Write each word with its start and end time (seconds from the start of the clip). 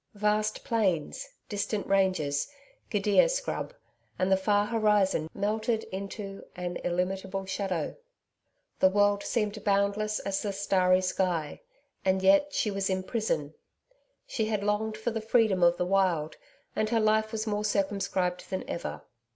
Vast 0.15 0.63
plains, 0.65 1.29
distant 1.47 1.85
ranges, 1.85 2.47
gidia 2.89 3.29
scrub 3.29 3.71
and 4.17 4.31
the 4.31 4.35
far 4.35 4.65
horizon 4.65 5.29
melted 5.31 5.83
into 5.91 6.43
an 6.55 6.77
illimitable 6.77 7.45
shadow. 7.45 7.95
The 8.79 8.89
world 8.89 9.21
seemed 9.21 9.63
boundless 9.63 10.17
as 10.17 10.41
the 10.41 10.53
starry 10.53 11.01
sky 11.01 11.61
and 12.03 12.23
yet 12.23 12.51
she 12.51 12.71
was 12.71 12.89
in 12.89 13.03
prison! 13.03 13.53
She 14.25 14.45
had 14.47 14.63
longed 14.63 14.97
for 14.97 15.11
the 15.11 15.21
freedom 15.21 15.61
of 15.61 15.77
the 15.77 15.85
wild, 15.85 16.35
and 16.75 16.89
her 16.89 16.99
life 16.99 17.31
was 17.31 17.45
more 17.45 17.63
circumscribed 17.63 18.49
than 18.49 18.67
ever. 18.67 19.03